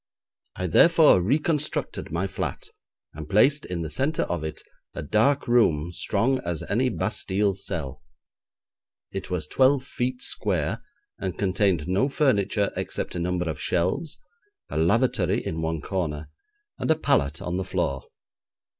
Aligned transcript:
I 0.55 0.65
therefore 0.65 1.21
reconstructed 1.21 2.11
my 2.11 2.25
flat, 2.25 2.69
and 3.13 3.29
placed 3.29 3.65
in 3.65 3.83
the 3.83 3.89
centre 3.91 4.23
of 4.23 4.43
it 4.43 4.63
a 4.95 5.03
dark 5.03 5.47
room 5.47 5.93
strong 5.93 6.39
as 6.39 6.63
any 6.63 6.89
Bastille 6.89 7.53
cell. 7.53 8.01
It 9.11 9.29
was 9.29 9.45
twelve 9.45 9.85
feet 9.85 10.23
square, 10.23 10.81
and 11.19 11.37
contained 11.37 11.87
no 11.87 12.09
furniture 12.09 12.71
except 12.75 13.13
a 13.13 13.19
number 13.19 13.47
of 13.47 13.61
shelves, 13.61 14.17
a 14.71 14.77
lavatory 14.79 15.45
in 15.45 15.61
one 15.61 15.81
corner, 15.81 16.31
and 16.79 16.89
a 16.89 16.95
pallet 16.97 17.39
on 17.39 17.57
the 17.57 17.63
floor. 17.63 18.05